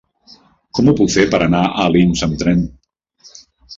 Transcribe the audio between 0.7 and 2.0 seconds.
Com ho puc fer per anar a